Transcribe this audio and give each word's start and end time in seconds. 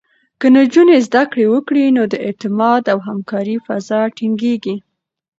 که 0.39 0.47
نجونې 0.55 0.97
زده 1.07 1.23
کړه 1.31 1.45
وکړي، 1.53 1.85
نو 1.97 2.03
د 2.13 2.15
اعتماد 2.27 2.83
او 2.93 2.97
همکارۍ 3.07 3.55
فضا 3.65 4.01
ټینګېږي. 4.17 4.75